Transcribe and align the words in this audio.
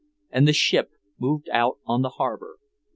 And 0.31 0.47
the 0.47 0.53
ship 0.53 0.89
moved 1.19 1.47
out 1.49 1.77
on 1.85 2.01
the 2.01 2.09
harbor. 2.17 2.57